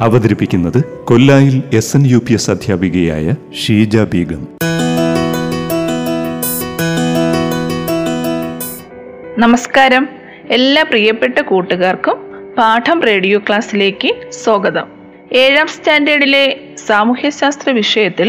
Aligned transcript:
അവതരിപ്പിക്കുന്നത് 0.00 0.84
കൊല്ലായിൽ 1.04 1.62
S 1.74 1.96
N 1.96 2.06
U 2.06 2.16
P 2.16 2.32
S 2.32 2.50
അധ്യാപികയായ 2.50 3.34
ഷീജ 3.64 3.96
ബീഗം. 3.96 4.48
നമസ്കാരം. 9.38 10.08
എല്ലാ 10.50 10.82
പ്രിയപ്പെട്ട 10.82 11.38
കൂട്ടുകാർക്കും 11.38 12.16
പാഠം 12.58 13.02
റേഡിയോ 13.02 13.38
ക്ലാസ്സിലേക്ക് 13.38 14.30
സ്വാഗതം. 14.30 14.86
ഏഴാം 15.32 15.66
സ്റ്റാൻഡേർഡിലെ 15.66 16.60
സാമൂഹ്യശാസ്ത്ര 16.86 17.70
വിഷയത്തിൽ 17.72 18.28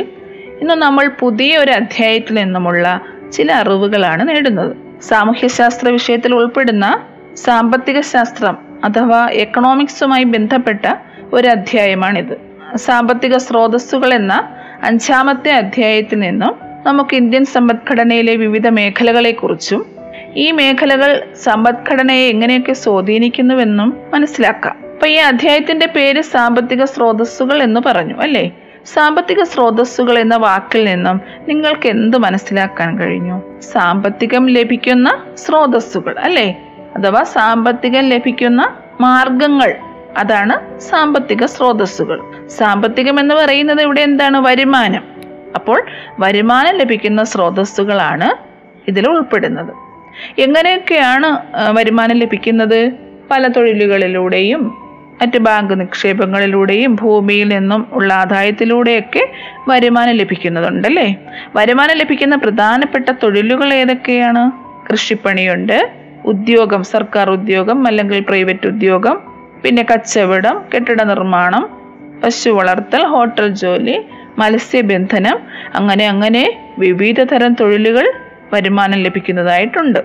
ഇന്ന് 0.62 0.73
നമ്മൾ 0.73 1.12
പുതിയ 1.20 1.58
ഒരു 1.58 1.72
അധ്യായത്തിൽ 1.72 2.34
നിന്നുമുള്ള 2.34 3.02
ചില 3.32 3.52
അറിവുകളാണ് 3.52 4.30
നേടുന്നത്. 4.30 4.78
സാമൂഹ്യശാസ്ത്ര 5.04 5.90
വിഷയത്തിൽ 5.90 6.36
ഉൾപ്പെടുന്ന 6.36 7.02
സാമ്പത്തിക 7.36 8.00
ശാസ്ത്രം 8.00 8.58
അഥവാ 8.84 9.30
എക്കണോമിക്സുമായി 9.30 10.23
ബന്ധപ്പെട്ട 10.23 10.95
ഒരു 11.34 11.48
അധ്യായമാണിത് 11.48 12.42
സാമ്പത്തിക 12.78 13.38
സ്രോതസ്സുകൾ 13.38 14.14
എന്ന 14.14 14.50
അഞ്ചാമത്തെ 14.84 15.52
അധ്യായത്തിൽ 15.52 16.20
നിന്നും 16.20 16.56
നമുക്ക് 16.86 17.16
ഇന്ത്യൻ 17.16 17.45
സമ്പദ്ഘടനയിലെ 17.45 18.36
വിവിധ 18.36 18.67
മേഖലകളെക്കുറിച്ചും 18.67 19.86
ഈ 20.36 20.52
മേഖലകൾ 20.52 21.28
സമ്പദ്ഘടനയെ 21.44 22.28
എങ്ങനെയൊക്കെ 22.30 22.73
സ്വാധീനിക്കുന്നുവെന്നും 22.73 23.98
മനസ്സിലാക്കാം. 24.14 24.80
അപ്പൊ 24.94 25.08
ഈ 25.08 25.16
അധ്യായത്തിന്റെ 25.16 25.86
പേര് 25.86 26.22
സാമ്പത്തിക 26.22 26.84
സ്രോതസ്സുകൾ 26.84 27.64
എന്ന് 27.64 27.80
പറഞ്ഞു 27.86 28.16
അല്ലേ? 28.22 28.52
സാമ്പത്തിക 28.86 29.44
സ്രോതസ്സുകൾ 29.44 30.20
എന്ന 30.20 30.36
വാക്കിൽ 30.36 30.86
നിന്നും 30.86 31.22
നിങ്ങൾക്ക് 31.48 31.88
എന്ത് 31.88 32.17
മനസ്സിലാക്കാൻ 32.17 33.00
കഴിഞ്ഞു? 33.00 33.60
സാമ്പത്തികം 33.60 34.50
ലഭിക്കുന്ന 34.50 35.23
സ്രോതസ്സുകൾ 35.34 36.16
അല്ലേ? 36.20 36.62
അഥവാ 36.95 37.23
സാമ്പത്തികം 37.23 38.02
ലഭിക്കുന്ന 38.02 38.78
മാർഗങ്ങൾ. 39.02 39.76
അതാണ് 40.17 40.80
സാമ്പത്തിക 40.80 41.45
സ്രോതസ്സുകൾ. 41.45 42.21
സാമ്പത്തികം 42.47 43.19
എന്ന് 43.19 43.35
പറയുന്നത് 43.35 43.81
ഇവിടെ 43.81 44.02
എന്താണ്? 44.02 44.38
വരുമാനം. 44.38 45.03
അപ്പോൾ 45.55 45.85
വരുമാനം 46.19 46.75
ലഭിക്കുന്ന 46.77 47.23
സ്രോതസ്സുകളാണ് 47.23 48.30
ഇതിൽ 48.88 49.09
ഉൾപ്പെടുന്നത്. 49.09 49.73
എങ്ങനെയൊക്കെയാണ് 50.39 51.38
വരുമാനം 51.77 52.16
ലഭിക്കുന്നത്? 52.16 52.91
പല 53.31 53.47
തൊഴിലുകളിലൂടെയും 53.47 54.77
മറ്റ് 55.21 55.38
ബാങ്ക് 55.38 55.80
നിക്ഷേപങ്ങളിലൂടെയും 55.80 56.95
ഭൂമിയിൽ 56.95 57.47
നിന്നും 57.47 57.88
ഉള്ള 57.91 58.13
ആദായത്തിലൂടെയൊക്കെ 58.13 59.31
വരുമാനം 59.67 60.16
ലഭിക്കുന്നതുണ്ടല്ലേ? 60.16 61.16
വരുമാനം 61.55 61.97
ലഭിക്കുന്ന 61.97 62.36
പ്രധാനപ്പെട്ട 62.36 63.09
തൊഴിലുകൾ 63.09 63.73
ഏതൊക്കെയാണ്? 63.73 64.52
കൃഷിപ്പണിയുണ്ട് 64.91 65.91
ഉദ്യോഗം 66.25 66.83
സർക്കാർ 66.83 67.30
ഉദ്യോഗം 67.30 67.88
അല്ലെങ്കിൽ 67.88 68.19
പ്രൈവറ്റ് 68.19 68.67
ഉദ്യോഗം 68.67 69.34
പിന്നെ 69.66 69.83
കച്ചവടം 69.83 70.61
കെട്ടിട 70.75 71.03
നിർമ്മാണം 71.03 71.69
പശു 72.23 72.49
വളർത്തൽ 72.49 73.03
ഹോട്ടൽ 73.03 73.47
ജോലി 73.47 74.05
മത്സ്യബന്ധനം 74.39 75.38
അങ്ങനെ 75.75 76.08
അങ്ങനെ 76.08 76.59
വിവിധ 76.77 77.21
തരം 77.21 77.53
തൊഴിലുകൾ 77.53 78.13
വരുമാനം 78.53 78.98
ലഭിക്കുന്നതായിട്ടുണ്ട്. 78.98 79.99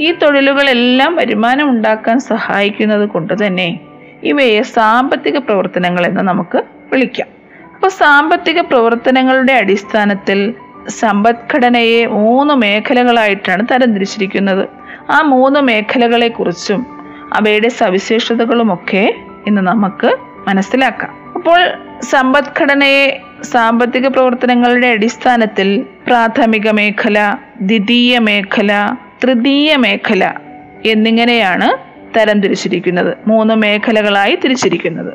ഈ 0.00 0.12
തൊഴിലുകളെല്ലാം 0.12 1.16
വരുമാനം 1.16 1.70
ഉണ്ടാക്കാൻ 1.70 2.20
സഹായിക്കുന്നത് 2.20 3.08
കൊണ്ട് 3.08 3.46
തന്നെ 3.46 3.80
ഇവയെ 4.22 4.62
സാമ്പത്തിക 4.62 5.38
പ്രവർത്തനങ്ങൾ 5.38 6.06
എന്ന് 6.06 6.20
നമുക്ക് 6.20 6.64
വിളിക്കാം. 6.92 7.26
അപ്പോൾ 7.74 7.88
സാമ്പത്തിക 7.88 8.60
പ്രവർത്തനങ്ങളുടെ 8.60 9.52
അടിസ്ഥാനത്തിൽ 9.52 10.54
സമ്പദ്ഘടനയെ 10.88 12.06
മൂന്ന് 12.06 12.54
മേഖലകളായിട്ടാണ് 12.54 13.66
തരംതിരിച്ചിരിക്കുന്നത് 13.72 14.68
ആ 15.10 15.22
മൂന്ന് 15.22 15.60
മേഖലകളെക്കുറിച്ചും 15.60 16.95
അവയുടെ 17.32 17.68
സവിശേഷതകളുമൊക്കെ 17.68 19.14
ഇന്ന് 19.46 19.62
നമുക്ക് 19.62 20.16
മനസ്സിലാക്കാം. 20.48 21.32
അപ്പോൾ 21.34 21.60
സമ്പദ്ഘടനയെ 22.02 23.20
സാമ്പത്തിക 23.42 24.06
പ്രവർത്തനങ്ങളുടെ 24.06 24.86
അടിസ്ഥാനത്തിൽ 24.86 25.84
പ്രാഥമിക 26.06 26.70
മേഖല 26.70 27.36
ദ്വിതീയ 27.60 28.18
മേഖല 28.18 28.96
തൃതീയ 29.22 29.76
മേഖല 29.76 30.32
എന്നിങ്ങനെയാണ് 30.84 31.68
തരംതിരിച്ചിരിക്കുന്നത് 32.18 33.16
മൂന്ന് 33.26 33.54
മേഖലകളായി 33.54 34.38
തിരിച്ചിരിക്കുന്നത്. 34.44 35.12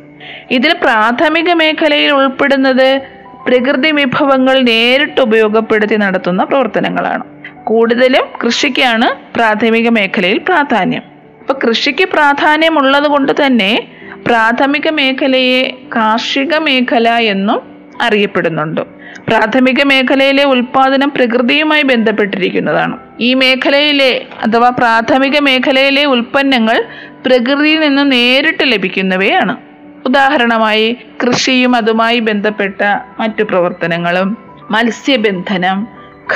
ഇതിൽ 0.52 0.74
പ്രാഥമിക 0.74 1.54
മേഖലയിൽ 1.54 2.12
ഉൾപ്പെടുന്നത് 2.12 3.02
പ്രകൃതി 3.48 3.92
വിഭവങ്ങൾ 3.92 4.60
നേരിട്ട് 4.60 5.22
ഉപയോഗപ്പെടുത്തി 5.22 5.96
നടത്തുന്ന 5.96 6.44
പ്രവർത്തനങ്ങളാണ്. 6.44 7.24
കൂടുതലും 7.64 8.28
കൃഷിക്കാണ് 8.44 9.34
പ്രാഥമിക 9.36 9.90
മേഖലയിൽ 9.90 10.38
പ്രാധാന്യം. 10.38 11.21
അപ്പൊ 11.42 11.68
കൃഷിക്ക് 11.68 12.06
പ്രാധാന്യമുള്ളത് 12.06 13.08
കൊണ്ട് 13.08 13.46
തന്നെ 13.46 13.88
പ്രാഥമിക 14.28 14.90
മേഖലയെ 14.90 15.88
കാർഷിക 15.96 16.58
മേഖല 16.58 17.10
എന്നും 17.10 17.62
അറിയപ്പെടുന്നുണ്ട്. 18.02 18.82
പ്രാഥമിക 19.28 19.84
മേഖലയിലെ 19.84 20.44
ഉൽപാദനം 20.44 21.10
പ്രകൃതിയുമായി 21.10 21.84
ബന്ധപ്പെട്ടിരിക്കുന്നതാണ്. 21.84 22.98
ഈ 23.20 23.34
മേഖലയിലെ 23.34 24.26
അഥവാ 24.44 24.70
പ്രാഥമിക 24.70 25.40
മേഖലയിലെ 25.40 26.06
ഉൽപ്പന്നങ്ങൾ 26.06 26.86
പ്രകൃതിയിൽ 27.26 27.80
നിന്ന് 27.80 28.12
നേരിട്ട് 28.12 28.64
ലഭിക്കുന്നവയാണ്. 28.64 29.58
ഉദാഹരണമായി 30.06 30.98
കൃഷിയും 31.24 31.76
അതുമായി 31.76 32.20
ബന്ധപ്പെട്ട 32.20 32.82
മറ്റു 33.20 33.44
പ്രവർത്തനങ്ങളും 33.44 34.38
മത്സ്യബന്ധനം 34.72 35.88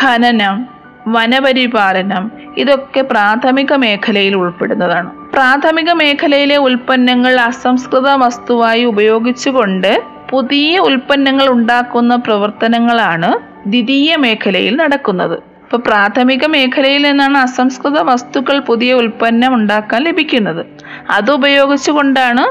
ഖനനം 0.01 0.74
വനപരിപാലനം 1.07 2.31
ഇതൊക്കെ 2.57 3.01
പ്രാഥമിക 3.01 3.73
മേഖലയിൽ 3.73 4.35
ഉൾപ്പെടുന്നതാണ്. 4.35 5.09
പ്രാഥമിക 5.33 5.91
മേഖലയിലെ 5.91 6.57
ഉൽപ്പന്നങ്ങൾ 6.57 7.39
അസംസ്കൃത 7.39 8.09
വസ്തുവായി 8.09 8.83
ഉപയോഗിച്ചുകൊണ്ട് 8.83 10.03
പുതിയ 10.29 10.77
ഉൽപ്പന്നങ്ങൾ 10.79 11.49
ഉണ്ടാക്കുന്ന 11.49 12.15
പ്രവർത്തനങ്ങളാണ് 12.15 13.29
ദ്വിതീയ 13.67 14.15
മേഖലയിൽ 14.15 14.75
നടക്കുന്നത്. 14.75 15.35
ഇപ്പൊ 15.63 15.77
പ്രാഥമിക 15.77 16.45
മേഖലയിൽ 16.45 17.01
നിന്നാണ് 17.01 17.37
അസംസ്കൃത 17.37 17.99
വസ്തുക്കൾ 17.99 18.59
പുതിയ 18.59 18.93
ഉൽപ്പന്നം 18.93 19.53
ഉണ്ടാക്കാൻ 19.53 20.03
ലഭിക്കുന്നത്. 20.03 20.65
അത് 21.09 21.31
ഉപയോഗിച്ചുകൊണ്ടാണ് 21.31 22.43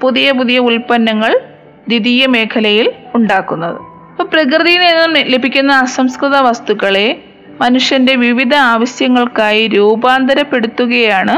പുതിയ 0.00 0.32
പുതിയ 0.32 0.58
ഉൽപ്പന്നങ്ങൾ 0.58 1.38
ദ്വിതീയ 1.88 2.26
മേഖലയിൽ 2.26 2.92
ഉണ്ടാക്കുന്നത്. 3.14 3.78
ഇപ്പൊ 4.10 4.24
പ്രകൃതിയിൽ 4.24 4.80
നിന്നും 4.80 5.12
ലഭിക്കുന്ന 5.30 5.72
അസംസ്കൃത 5.72 6.36
വസ്തുക്കളെ 6.36 7.27
മനുഷ്യന്റെ 7.60 8.14
വിവിധ 8.14 8.54
ആവശ്യങ്ങൾക്കായി 8.54 9.68
രൂപാന്തരപ്പെടുത്തുകയാണ് 9.68 11.36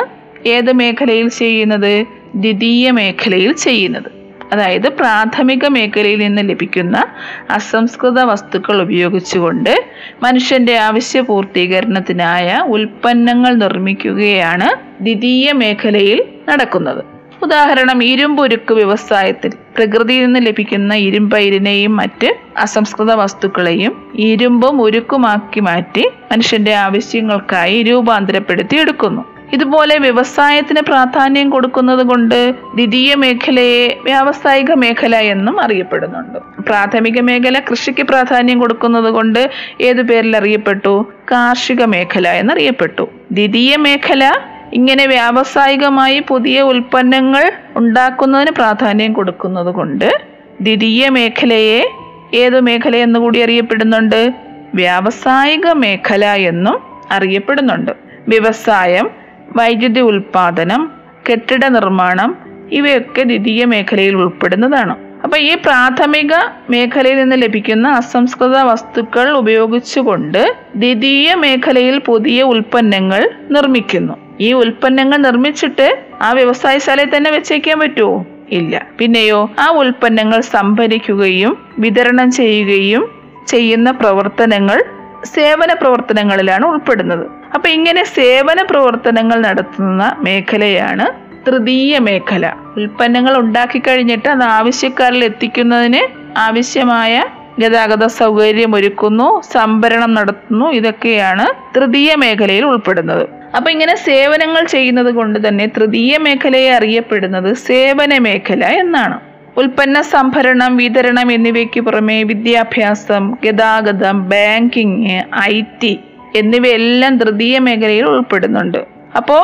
ഏത് 0.49 0.73
മേഖലയിൽ 0.73 1.29
ചെയ്യുന്നത്? 1.29 2.07
ദ്വിതീയ 2.35 2.91
മേഖലയിൽ 2.91 3.53
ചെയ്യുന്നത്. 3.53 4.11
അതായത് 4.53 4.89
പ്രാഥമിക 4.89 5.67
മേഖലയിൽ 5.67 6.19
നിന്ന് 6.19 6.49
ലഭിക്കുന്ന 6.49 7.05
അസംസ്കൃത 7.51 8.21
വസ്തുക്കൾ 8.21 8.83
ഉപയോഗിച്ചുകൊണ്ട് 8.83 9.85
മനുഷ്യന്റെ 10.23 10.77
ആവശ്യ 10.79 11.21
പൂർത്തീകരണത്തിനായ 11.21 12.59
ഉൽപ്പന്നങ്ങൾ 12.67 13.55
നിർമ്മിക്കുകയാണ് 13.55 14.69
ദ്വിതീയ 15.03 15.53
മേഖലയിൽ 15.53 16.25
നടക്കുന്നത്. 16.49 17.20
ഉദാഹരണം 17.43 18.03
ഇരുമ്പുരുക്ക് 18.03 18.75
വ്യവസായത്തിൽ 18.75 19.51
പ്രകൃതിയിൽ 19.77 20.25
നിന്ന് 20.25 20.47
ലഭിക്കുന്ന 20.47 20.95
ഇരുമ്പയിരിനെയും 20.95 21.97
മറ്റ് 21.97 22.35
അസംസ്കൃത 22.57 23.13
വസ്തുക്കളെയും 23.13 24.13
ഇരുമ്പും 24.15 24.83
ഉരുക്കുമാക്കി 24.83 25.61
മാറ്റി 25.61 26.09
മനുഷ്യന്റെ 26.33 26.75
ആവശ്യങ്ങൾക്കായി 26.75 27.83
രൂപാന്തരപ്പെടുത്തി 27.83 28.77
എടുക്കുന്നു. 28.77 29.25
ഇതുപോലെ 29.53 29.99
വ്യവസായത്തിന് 29.99 30.81
പ്രാധാന്യം 30.81 31.51
കൊടുക്കുന്നത് 31.51 32.07
കൊണ്ട് 32.07 32.55
ദ്വിതീയ 32.75 33.15
മേഖലയെ 33.15 33.99
വ്യാവസായിക 34.05 34.73
മേഖല 34.73 35.17
എന്നും 35.17 35.61
അറിയപ്പെടുന്നുണ്ട്. 35.61 36.39
പ്രാഥമിക 36.63 37.21
മേഖല 37.21 37.59
കൃഷിക്ക് 37.59 38.03
പ്രാധാന്യം 38.03 38.59
കൊടുക്കുന്നത് 38.59 39.11
കൊണ്ട് 39.11 39.51
ഏതു 39.81 40.03
പേരിൽ 40.03 40.37
അറിയപ്പെട്ടു? 40.37 41.13
കാർഷിക 41.33 41.85
മേഖല 41.85 42.29
എന്നറിയപ്പെട്ടു. 42.29 43.09
ദ്വിതീയ 43.33 43.77
മേഖല 43.77 44.33
ഇങ്ങനെ 44.73 45.07
വ്യാവസായികമായി 45.07 46.21
പുതിയ 46.29 46.61
ഉൽപ്പന്നങ്ങൾ 46.61 47.53
ഉണ്ടാക്കുന്നതിന് 47.77 48.51
പ്രാധാന്യം 48.51 49.13
കൊടുക്കുന്നത് 49.13 49.75
കൊണ്ട് 49.75 50.21
ദ്വിതീയ 50.61 51.09
മേഖലയെ 51.09 51.91
ഏതു 52.35 52.57
മേഖല 52.57 52.97
എന്നുകൂടി 52.97 53.41
അറിയപ്പെടുന്നുണ്ട്? 53.41 54.33
വ്യാവസായിക 54.75 55.73
മേഖല 55.73 56.25
എന്നും 56.25 56.79
അറിയപ്പെടുന്നുണ്ട്. 57.11 57.93
വ്യവസായം 58.29 59.11
വൈദ്യുതി 59.57 60.01
ഉൽപാദനം 60.01 60.93
കെട്ടിട 61.31 61.67
നിർമ്മാണം 61.67 62.39
ഇവയൊക്കെ 62.73 63.23
ദ്വിതീയ 63.23 63.65
മേഖലയിൽ 63.65 64.17
ഉൾപ്പെടുന്നതാണ്. 64.17 64.97
അപ്പൊ 65.23 65.39
ഈ 65.39 65.55
പ്രാഥമിക 65.55 66.33
മേഖലയിൽ 66.71 67.17
നിന്ന് 67.17 67.43
ലഭിക്കുന്ന 67.43 67.89
അസംസ്കൃത 67.89 68.59
വസ്തുക്കൾ 68.59 69.31
ഉപയോഗിച്ചുകൊണ്ട് 69.31 70.55
ദ്വിതീയ 70.77 71.35
മേഖലയിൽ 71.35 71.99
പുതിയ 71.99 72.43
ഉൽപ്പന്നങ്ങൾ 72.43 73.31
നിർമ്മിക്കുന്നു. 73.51 74.30
ഈ 74.41 74.53
ഉൽപ്പന്നങ്ങൾ 74.53 75.17
നിർമ്മിച്ചിട്ട് 75.17 76.05
ആ 76.23 76.33
വ്യവസായശാലയിൽ 76.33 77.17
തന്നെ 77.17 77.31
വെച്ചേക്കാൻ 77.31 77.79
പറ്റുമോ 77.81 78.27
ഇല്ല. 78.51 78.87
പിന്നെയോ 78.99 79.51
ആ 79.59 79.67
ഉൽപ്പന്നങ്ങൾ 79.71 80.41
സംഭരിക്കുകയും 80.41 81.53
വിതരണം 81.79 82.31
ചെയ്യുകയും 82.31 83.03
ചെയ്യുന്ന 83.49 83.91
പ്രവർത്തനങ്ങൾ 83.91 84.85
സേവന 85.25 85.73
പ്രവർത്തനങ്ങളിലാണ് 85.73 86.65
ഉൾപ്പെടുന്നത്. 86.65 87.25
അപ്പൊ 87.55 87.69
ഇങ്ങനെ 87.69 88.03
സേവന 88.05 88.63
പ്രവർത്തനങ്ങൾ 88.63 89.41
നടത്തുന്ന 89.41 90.17
മേഖലയാണ് 90.19 91.07
തൃതീയ 91.47 91.99
മേഖല. 91.99 92.55
ഉൽപ്പന്നങ്ങൾ 92.77 93.37
ഉണ്ടാക്കി 93.37 93.79
കഴിഞ്ഞിട്ട് 93.79 94.29
അത് 94.29 94.43
ആവശ്യക്കാരിൽ 94.43 95.25
എത്തിക്കുന്നതിന് 95.25 96.03
ആവശ്യമായ 96.37 97.23
ഗതാഗത 97.59 98.05
സൗകര്യം 98.07 98.75
ഒരുക്കുന്നു 98.75 99.43
സംഭരണം 99.53 100.15
നടത്തുന്നു 100.15 100.67
ഇതൊക്കെയാണ് 100.71 101.47
തൃതീയ 101.77 102.15
മേഖലയിൽ 102.15 102.65
ഉൾപ്പെടുന്നത്. 102.65 103.40
അപ്പൊ 103.57 103.69
ഇങ്ങനെ 103.71 103.95
സേവനങ്ങൾ 103.95 104.63
ചെയ്യുന്നത് 104.65 105.11
കൊണ്ട് 105.15 105.49
തന്നെ 105.49 105.67
തൃതീയ 105.67 106.17
മേഖലയെ 106.19 106.71
അറിയപ്പെടുന്നത് 106.73 107.51
സേവന 107.67 108.19
മേഖല 108.19 108.65
എന്നാണ്. 108.83 109.17
ഉൽപ്പന്ന 109.57 110.03
സംഭരണം 110.15 110.73
വിതരണം 110.77 111.29
എന്നിവയ്ക്ക് 111.33 111.81
പുറമെ 111.81 112.19
വിദ്യാഭ്യാസം 112.23 113.25
ഗതാഗതം 113.45 114.19
ബാങ്കിങ് 114.33 115.23
ഐ 115.53 115.61
ടി 115.83 115.93
എന്നിവയെല്ലാം 116.37 117.19
തൃതീയ 117.19 117.59
മേഖലയിൽ 117.59 118.05
ഉൾപ്പെടുന്നുണ്ട്. 118.05 118.81
അപ്പോൾ 119.17 119.43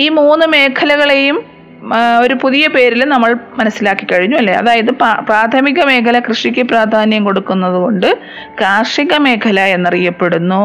ഈ 0.00 0.08
മൂന്ന് 0.08 0.46
മേഖലകളെയും 0.46 1.38
ഒരു 2.22 2.34
പുതിയ 2.42 2.64
പേരിൽ 2.68 3.04
നമ്മൾ 3.04 3.30
മനസ്സിലാക്കി 3.58 4.04
കഴിഞ്ഞു 4.12 4.36
അല്ലേ? 4.36 4.54
അതായത് 4.54 4.90
പ്രാഥമിക 5.28 5.80
മേഖല 5.84 6.18
കൃഷിക്ക് 6.18 6.62
പ്രാധാന്യം 6.62 7.24
കൊടുക്കുന്നത് 7.24 7.78
കൊണ്ട് 7.84 8.08
കാർഷിക 8.60 9.16
മേഖല 9.26 9.60
എന്നറിയപ്പെടുന്നു. 9.60 10.62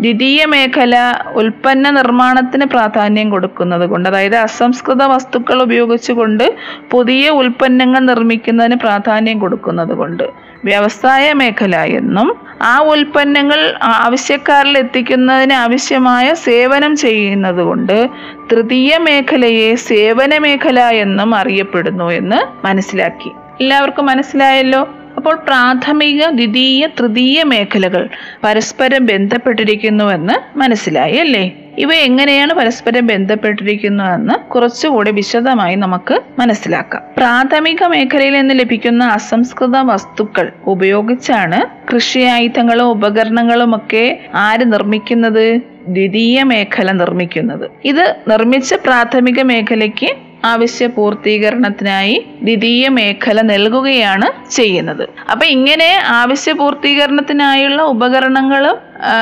ദ്വിതീയ 0.00 0.44
മേഖല 0.44 0.94
ഉൽപ്പന്ന 1.34 1.90
നിർമ്മാണത്തിന് 1.90 2.64
പ്രാധാന്യം 2.64 3.30
കൊടുക്കുന്നത് 3.30 3.86
കൊണ്ട് 3.86 4.08
അതായത് 4.08 4.36
അസംസ്കൃത 4.36 5.02
വസ്തുക്കൾ 5.02 5.62
ഉപയോഗിച്ചുകൊണ്ട് 5.62 6.54
പുതിയ 6.90 7.28
ഉൽപ്പന്നങ്ങൾ 7.28 7.98
നിർമ്മിക്കുന്നതിന് 7.98 8.76
പ്രാധാന്യം 8.76 9.38
കൊടുക്കുന്നത് 9.38 9.94
കൊണ്ട് 9.94 10.24
വ്യവസായ 10.64 11.32
മേഖല 11.32 11.76
എന്നും 11.76 12.28
ആ 12.62 12.78
ഉൽപ്പന്നങ്ങൾ 12.78 13.74
ആവശ്യക്കാരിൽ 13.82 14.78
എത്തിക്കുന്നതിന് 14.78 15.52
ആവശ്യമായ 15.52 16.34
സേവനം 16.34 16.96
ചെയ്യുന്നത് 16.96 17.62
കൊണ്ട് 17.62 18.10
തൃതീയ 18.50 18.98
മേഖലയെ 18.98 19.74
സേവന 19.74 20.38
മേഖല 20.38 20.80
എന്നും 20.80 21.34
അറിയപ്പെടുന്നു 21.34 22.10
എന്ന് 22.10 22.66
മനസ്സിലാക്കി. 22.66 23.32
എല്ലാവർക്കും 23.60 24.06
മനസ്സിലായല്ലോ? 24.06 24.88
അപ്പോൾ 25.24 25.36
പ്രാഥമിക 25.36 26.26
ദ്വിതീയ 26.30 26.86
തൃതീയ 26.86 27.42
മേഖലകൾ 27.42 28.08
പരസ്പരം 28.44 29.06
ബന്ധപ്പെട്ടിരിക്കുന്നുവെന്ന് 29.06 30.58
മനസ്സിലായി 30.58 31.16
അല്ലേ? 31.16 31.56
ഇവ 31.78 31.94
എങ്ങനെയാണ് 31.94 32.52
പരസ്പരം 32.54 33.06
ബന്ധപ്പെട്ടിരിക്കുന്നതെന്ന് 33.06 34.50
കുറച്ചുകൂടി 34.50 35.10
വിശദമായി 35.10 35.74
നമുക്ക് 35.74 36.20
മനസ്സിലാക്കാം. 36.38 37.02
പ്രാഥമിക 37.16 37.84
മേഖലയിൽ 37.84 38.34
നിന്ന് 38.34 38.54
ലഭിക്കുന്ന 38.58 39.04
അസംസ്കൃത 39.04 39.76
വസ്തുക്കൾ 39.76 40.52
ഉപയോഗിച്ചാണ് 40.66 41.60
കൃഷി 41.94 42.18
ആയുധങ്ങളും 42.18 42.84
ഉപകരണങ്ങളും 42.84 43.76
ഒക്കെ 43.76 44.20
ആര് 44.34 44.72
നിർമ്മിക്കുന്നത്? 44.72 45.74
ദ്വിതീയ 45.88 46.42
മേഖല 46.42 46.92
നിർമ്മിക്കുന്നത്. 46.92 47.70
ഇത് 47.84 48.16
നിർമ്മിച്ച 48.28 48.74
പ്രാഥമിക 48.74 49.42
മേഖലയ്ക്ക് 49.42 50.10
ആവശ്യ 50.44 50.86
പൂർത്തീകരണത്തിനായി 50.86 52.16
ദ്വിതീയ 52.42 52.88
മേഖല 52.88 53.40
നൽകുകയാണ് 53.40 54.50
ചെയ്യുന്നത്. 54.50 55.04
അപ്പൊ 55.30 55.46
ഇങ്ങനെ 55.46 55.90
ആവശ്യ 56.20 56.52
പൂർത്തീകരണത്തിനായുള്ള 56.52 57.82
ഉപകരണങ്ങളും 57.82 58.78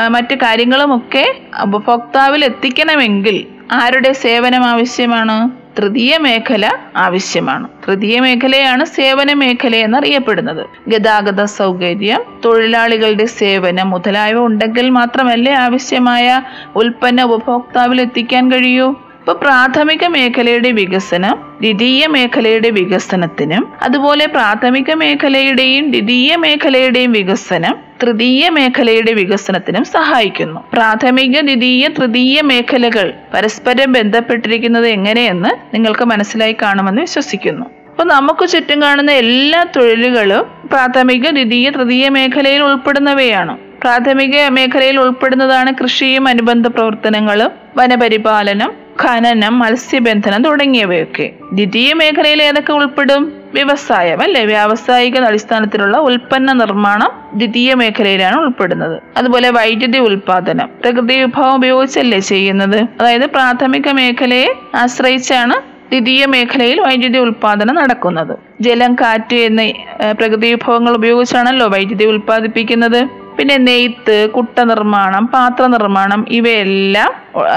മറ്റു 0.08 0.34
കാര്യങ്ങളുമൊക്കെ 0.34 1.24
ഉപഭോക്താവിൽ 1.62 2.44
എത്തിക്കണമെങ്കിൽ 2.44 3.46
ആരുടെ 3.72 4.12
സേവനം 4.12 4.64
ആവശ്യമാണ്? 4.64 5.36
തൃതീയ 5.78 6.16
മേഖല 6.18 6.64
ആവശ്യമാണ്. 6.96 7.68
തൃതീയ 7.84 8.20
മേഖലയാണ് 8.20 8.84
സേവന 8.84 9.32
മേഖല 9.32 9.76
എന്നറിയപ്പെടുന്നത്. 9.76 10.64
ഗതാഗത 10.88 11.44
സൗകര്യം 11.44 12.20
തൊഴിലാളികളുടെ 12.44 13.24
സേവനം 13.24 13.90
മുതലായവ 13.90 14.38
ഉണ്ടെങ്കിൽ 14.46 14.88
മാത്രമല്ലേ 14.88 15.52
ആവശ്യമായ 15.52 16.42
ഉൽപ്പന്ന 16.76 17.22
ഉപഭോക്താവിൽ 17.22 18.00
എത്തിക്കാൻ 18.00 18.52
കഴിയൂ? 18.52 18.88
ഇപ്പൊ 19.22 19.32
പ്രാഥമിക 19.32 20.06
മേഖലയുടെ 20.06 20.72
വികസനം 20.72 21.34
ദ്വിതീയ 21.60 22.06
മേഖലയുടെ 22.06 22.70
വികസനത്തിനും 22.70 23.72
അതുപോലെ 23.82 24.26
പ്രാഥമിക 24.26 24.94
മേഖലയുടെയും 24.94 25.90
ദ്വിതീയ 25.90 26.36
മേഖലയുടെയും 26.36 27.12
വികസനം 27.12 27.74
തൃതീയ 28.02 28.48
മേഖലയുടെ 28.48 29.12
വികസനത്തിനും 29.12 29.84
സഹായിക്കുന്നു. 29.84 30.60
പ്രാഥമിക 30.72 31.40
ദ്വിതീയ 31.40 31.88
തൃതീയ 31.88 32.40
മേഖലകൾ 32.40 33.12
പരസ്പരം 33.34 33.92
ബന്ധപ്പെട്ടിരിക്കുന്നത് 33.92 34.88
എങ്ങനെയെന്ന് 34.88 35.74
നിങ്ങൾക്ക് 35.74 36.04
മനസ്സിലായി 36.04 36.56
കാണുമെന്ന് 36.62 37.00
വിശ്വസിക്കുന്നു. 37.00 37.66
അപ്പൊ 37.90 38.04
നമുക്ക് 38.04 38.48
ചുറ്റും 38.48 38.82
കാണുന്ന 38.82 39.12
എല്ലാ 39.12 39.66
തൊഴിലുകളും 39.76 40.44
പ്രാഥമിക 40.68 41.30
ദ്വിതീയ 41.30 41.70
തൃതീയ 41.70 42.08
മേഖലയിൽ 42.08 42.62
ഉൾപ്പെടുന്നവയാണ്. 42.62 43.58
പ്രാഥമിക 43.82 44.48
മേഖലയിൽ 44.48 45.00
ഉൾപ്പെടുന്നതാണ് 45.00 45.70
കൃഷിയും 45.82 46.28
അനുബന്ധ 46.28 46.66
പ്രവർത്തനങ്ങളും 46.68 47.50
വനപരിപാലനം 47.76 48.81
ഖനനം 49.00 49.58
മത്സ്യബന്ധനം 49.58 50.44
തുടങ്ങിയവയൊക്കെ. 50.44 51.30
ദ്വിതീയ 51.52 51.92
മേഖലയിൽ 51.92 52.42
ഏതൊക്കെ 52.42 52.72
ഉൾപ്പെടും? 52.72 53.32
വ്യവസായം 53.54 54.22
അല്ലെ? 54.22 54.44
വ്യാവസായിക 54.44 55.18
അടിസ്ഥാനത്തിലുള്ള 55.18 55.96
ഉൽപ്പന്ന 55.98 56.52
നിർമ്മാണം 56.52 57.10
ദ്വിതീയ 57.34 57.74
മേഖലയിലാണ് 57.74 58.36
ഉൾപ്പെടുന്നത്. 58.36 59.02
അതുപോലെ 59.16 59.50
വൈദ്യുതി 59.50 59.98
ഉൽപാദനം 59.98 60.68
പ്രകൃതി 60.80 61.18
വിഭവം 61.20 61.54
ഉപയോഗിച്ചല്ലേ 61.54 62.18
ചെയ്യുന്നത്? 62.18 62.76
അതായത് 62.76 63.26
പ്രാഥമിക 63.26 63.90
മേഖലയെ 63.90 64.54
ആശ്രയിച്ചാണ് 64.74 65.56
ദ്വിതീയ 65.90 66.26
മേഖലയിൽ 66.26 66.80
വൈദ്യുതി 66.80 67.18
ഉൽപാദനം 67.18 67.74
നടക്കുന്നത്. 67.74 68.38
ജലം 68.60 68.94
കാറ്റ് 68.94 69.36
എന്നീ 69.36 69.72
പ്രകൃതി 70.10 70.50
വിഭവങ്ങൾ 70.50 70.94
ഉപയോഗിച്ചാണല്ലോ 70.94 71.68
വൈദ്യുതി 71.68 72.04
ഉൽപ്പാദിപ്പിക്കുന്നത്. 72.04 73.21
പിന്നെ 73.42 73.56
നെയ്ത്ത് 73.56 74.30
കുട്ട 74.30 74.60
നിർമ്മാണം 74.60 75.26
പാത്ര 75.26 75.62
നിർമ്മാണം 75.66 76.26
ഇവയെല്ലാം 76.30 77.10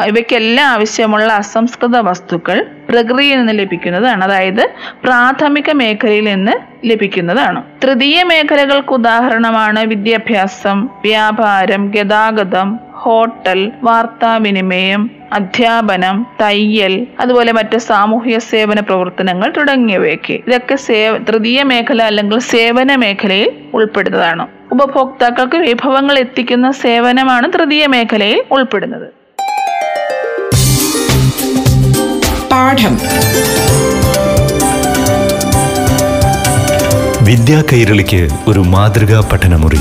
ഇവയ്ക്കെല്ലാം 0.06 0.68
ആവശ്യമുള്ള 0.68 1.34
അസംസ്കൃത 1.34 1.98
വസ്തുക്കൾ 1.98 2.58
പ്രകൃതിയിൽ 2.90 3.38
നിന്ന് 3.40 3.54
ലഭിക്കുന്നതാണ്. 3.60 4.24
അതായത് 4.24 4.64
പ്രാഥമിക 5.04 5.72
മേഖലയിൽ 5.72 6.24
നിന്ന് 6.24 6.52
ലഭിക്കുന്നതാണ്. 6.86 7.64
തൃതീയ 7.84 8.24
മേഖലകൾക്ക് 8.24 8.94
ഉദാഹരണമാണ് 8.94 9.80
വിദ്യാഭ്യാസം 9.80 10.90
വ്യാപാരം 11.06 11.92
ഗതാഗതം 11.96 12.80
ഹോട്ടൽ 13.04 13.72
വാർത്താവിനിമയം 13.84 15.12
അധ്യാപനം 15.34 16.28
തയ്യൽ 16.42 17.08
അതുപോലെ 17.20 17.52
മറ്റ് 17.52 17.78
സാമൂഹിക 17.78 18.38
സേവന 18.38 18.80
പ്രവർത്തനങ്ങൾ 18.80 19.54
തുടങ്ങിയവയൊക്കെ. 19.58 20.40
ഇതൊക്കെ 20.48 20.76
സേവ 20.76 21.18
തൃതീയ 21.18 21.64
മേഖല 21.64 22.04
അല്ലെങ്കിൽ 22.04 22.40
സേവന 22.40 22.96
മേഖലയിൽ 22.96 23.52
ഉൾപ്പെടുന്നതാണ്. 23.74 24.46
ഉപഭോക്താക്കൾക്ക് 24.76 25.56
വിഭവങ്ങൾ 25.56 26.20
എത്തിക്കുന്ന 26.20 26.72
സേവനമാണ് 26.72 27.54
തൃതീയ 27.54 27.88
മേഖലയിൽ 27.88 28.44
ഉൾപ്പെടുന്നത്. 28.52 29.08
പാഠം. 32.52 33.00
വിദ്യാ 37.26 37.64
കൈരളിക്ക് 37.74 38.28
ഒരു 38.48 38.60
മാതൃകാ 38.60 39.30
പഠനമുറി. 39.32 39.80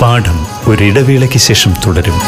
പാഠം 0.00 0.46
ഒരിടവേളയ്ക്ക് 0.66 1.38
ശേഷം 1.38 1.74
തുടരും. 1.86 2.18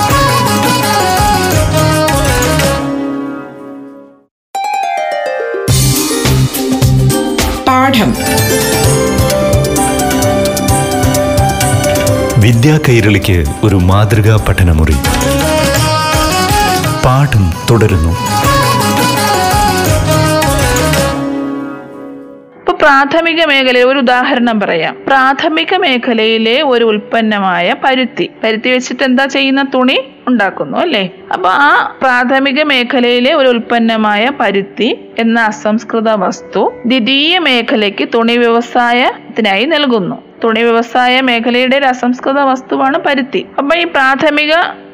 വിദ്യാ 12.47 12.79
കൈരളിക്ക് 12.89 13.45
ഒരു 13.65 13.77
മാതൃകാ 13.77 14.47
പഠനമുറി. 14.49 14.93
പാഠം 17.05 17.53
തുടരുന്നു. 17.71 18.13
പ്രാഥമിക 22.73 23.45
മേഖലയിൽ 23.45 23.85
ഒരു 23.85 23.99
ഉദാഹരണം 23.99 24.61
പറയാം. 24.61 24.97
പ്രാഥമിക 25.07 25.77
മേഖലയിലെ 25.77 26.63
ഒരു 26.63 26.85
ഉൽപ്പന്നമായ 26.85 27.75
പരുത്തി. 27.85 28.31
പരുത്തി 28.45 28.69
വെച്ചിട്ട് 28.71 29.03
എന്താ 29.03 29.27
ചെയ്യുന്ന? 29.27 29.67
തുണി 29.75 30.16
ഉണ്ടാക്കുന്നു 30.29 30.79
അല്ലേ? 30.79 31.15
അപ്പൊ 31.33 31.49
ആ 31.49 31.95
പ്രാഥമിക 32.03 32.63
മേഖലയിലെ 32.63 33.33
ഒരു 33.35 33.49
ഉൽപ്പന്നമായ 33.49 34.31
പരുത്തി 34.41 34.89
എന്ന 35.19 35.41
അസംസ്കൃത 35.41 36.09
വസ്തു 36.09 36.73
ദ്വിതീയ 36.87 37.39
മേഖലയ്ക്ക് 37.39 38.09
തുണി 38.15 38.37
വ്യവസായത്തിനായി 38.37 39.65
നൽകുന്നു. 39.65 40.17
തുണി 40.45 40.63
വ്യവസായ 40.63 41.21
മേഖലയുടെ 41.21 41.77
ഒരു 41.77 41.85
അസംസ്കൃത 41.85 42.41
വസ്തുവാണ് 42.41 42.99
പരുത്തി. 42.99 43.47
അപ്പൊ 43.59 43.77
ഈ 43.77 43.85
പ്രാഥമിക 43.85 44.53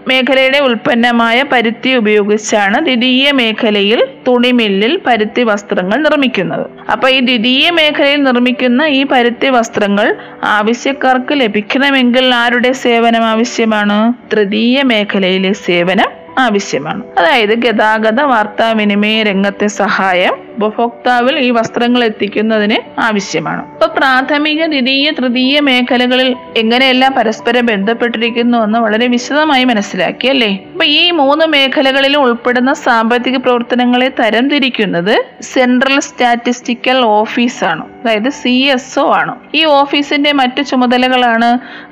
മേഖലയുടെ 0.08 0.58
ഉൽപ്പന്നമായ 0.58 1.42
പരുത്തി 1.42 1.90
ഉപയോഗിച്ചാണ് 1.94 2.84
ദ്വിതീയ 2.84 3.32
മേഖലയിൽ 3.32 4.00
തുണിമില്ലിൽ 4.28 5.00
പരുത്തി 5.06 5.42
വസ്ത്രങ്ങൾ 5.42 5.98
നിർമ്മിക്കുന്നത്. 6.02 6.66
അപ്പൊ 6.92 7.08
ഈ 7.08 7.20
ദ്വിതീയ 7.20 7.70
മേഖലയിൽ 7.70 8.22
നിർമ്മിക്കുന്ന 8.22 8.82
ഈ 8.82 9.04
പരുത്തി 9.04 9.48
വസ്ത്രങ്ങൾ 9.48 10.16
ആവശ്യക്കാർക്ക് 10.42 11.40
ലഭിക്കണമെങ്കിൽ 11.40 12.34
ആരുടെ 12.34 12.72
സേവനം 12.72 13.24
ആവശ്യമാണ്? 13.24 13.98
തൃതീയ 14.32 14.82
മേഖലയിലെ 14.82 15.52
സേവനം 15.52 16.10
ആവശ്യമാണ്. 16.38 17.02
അതായത് 17.18 17.54
ഗതാഗത 17.54 18.20
വാർത്താവിനിമയ 18.20 19.22
രംഗത്തെ 19.22 19.66
സഹായം 19.66 20.34
ഉപഭോക്താവിൽ 20.56 21.38
ഈ 21.38 21.50
വസ്ത്രങ്ങൾ 21.50 22.04
എത്തിക്കുന്നതിന് 22.04 23.00
ആവശ്യമാണ്. 23.00 23.62
ഇപ്പൊ 23.72 23.86
പ്രാഥമിക 23.86 24.66
ദ്വിതീയ 24.66 25.10
തൃതീയ 25.10 25.60
മേഖലകളിൽ 25.60 26.36
എങ്ങനെയെല്ലാം 26.56 27.12
പരസ്പരം 27.12 27.66
ബന്ധപ്പെട്ടിരിക്കുന്നു 27.66 28.58
എന്ന് 28.58 28.78
വളരെ 28.78 29.06
വിശദമായി 29.06 29.64
മനസ്സിലാക്കി 29.64 30.28
അല്ലേ? 30.28 30.50
അപ്പൊ 30.72 30.84
ഈ 30.84 31.10
മൂന്ന് 31.10 31.46
മേഖലകളിലും 31.46 32.20
ഉൾപ്പെടുന്ന 32.22 32.72
സാമ്പത്തിക 32.72 33.36
പ്രവർത്തനങ്ങളെ 33.36 34.08
തരംതിരിക്കുന്നത് 34.20 35.14
സെൻട്രൽ 35.40 36.00
സ്റ്റാറ്റിസ്റ്റിക്കൽ 36.00 36.98
ഓഫീസാണ് 37.04 37.84
അതായത് 38.02 38.28
സി 38.28 38.54
എസ് 38.74 38.98
ഒ 38.98 39.12
ആണ്. 39.12 39.34
ഈ 39.54 39.64
ഓഫീസിന്റെ 39.64 40.32
മറ്റു 40.32 40.62
ചുമതലകളാണ് 40.62 41.48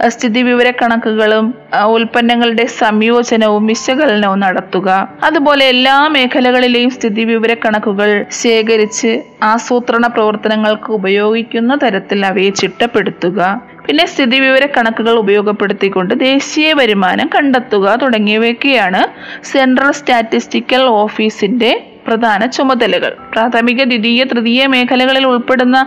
സ്ഥിതി 0.09 0.43
വിവര 0.43 0.71
കണക്കുകളും 0.71 1.55
ഉൽപ്പന്നങ്ങളുടെ 1.87 2.67
സംയോജനവും 2.67 3.67
വിശകലനവും 3.67 4.41
നടത്തുക. 4.41 5.09
അതുപോലെ 5.23 5.65
എല്ലാ 5.65 6.09
മേഖലകളിലെയും 6.09 6.91
സ്ഥിതി 6.91 7.25
വിവര 7.25 7.55
കണക്കുകൾ 7.55 8.27
ശേഖരിച്ച് 8.51 9.11
ആസൂത്രണ 9.53 10.07
പ്രവർത്തനങ്ങൾക്ക് 10.07 10.91
ഉപയോഗിക്കുന്ന 10.93 11.73
തരത്തിൽ 11.83 12.21
അവയെ 12.27 12.51
ചിട്ടപ്പെടുത്തുക. 12.61 13.41
പിന്നെ 13.87 14.05
സ്ഥിതിവിവര 14.07 14.65
കണക്കുകൾ 14.77 15.15
ഉപയോഗപ്പെടുത്തിക്കൊണ്ട് 15.19 16.13
ദേശീയ 16.21 16.69
വരുമാനം 16.73 17.29
കണ്ടെത്തുക 17.35 17.95
തുടങ്ങിയവയൊക്കെയാണ് 18.03 19.01
സെൻട്രൽ 19.53 19.93
സ്റ്റാറ്റിസ്റ്റിക്കൽ 20.01 20.83
ഓഫീസിന്റെ 21.03 21.73
പ്രധാന 22.11 22.47
ചുമതലകൾ. 22.47 23.13
പ്രാഥമിക 23.33 23.85
ദ്വിതീയ 23.85 24.25
തൃതീയ 24.25 24.67
മേഖലകളിൽ 24.67 25.25
ഉൾപ്പെടുന്ന 25.27 25.79